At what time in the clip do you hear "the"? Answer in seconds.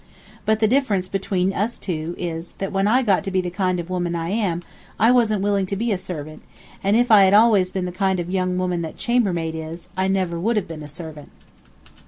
0.61-0.67, 3.39-3.51, 7.85-7.91